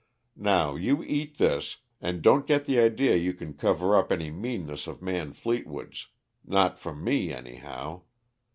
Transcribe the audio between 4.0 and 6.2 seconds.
any meanness of Man Fleetwood's;